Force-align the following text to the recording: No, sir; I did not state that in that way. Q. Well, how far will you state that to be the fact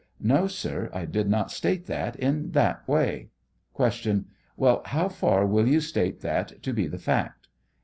No, 0.19 0.47
sir; 0.47 0.89
I 0.95 1.05
did 1.05 1.29
not 1.29 1.51
state 1.51 1.85
that 1.85 2.15
in 2.15 2.53
that 2.53 2.87
way. 2.87 3.29
Q. 3.77 4.25
Well, 4.57 4.81
how 4.87 5.09
far 5.09 5.45
will 5.45 5.67
you 5.67 5.79
state 5.79 6.21
that 6.21 6.63
to 6.63 6.73
be 6.73 6.87
the 6.87 6.97
fact 6.97 7.47